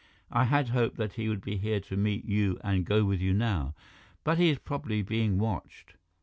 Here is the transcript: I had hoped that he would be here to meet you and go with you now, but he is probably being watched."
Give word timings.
I 0.31 0.45
had 0.45 0.69
hoped 0.69 0.97
that 0.97 1.13
he 1.13 1.29
would 1.29 1.41
be 1.41 1.57
here 1.57 1.79
to 1.81 1.95
meet 1.95 2.25
you 2.25 2.57
and 2.63 2.85
go 2.87 3.05
with 3.05 3.21
you 3.21 3.35
now, 3.35 3.75
but 4.23 4.39
he 4.39 4.49
is 4.49 4.57
probably 4.57 5.03
being 5.03 5.37
watched." 5.37 5.93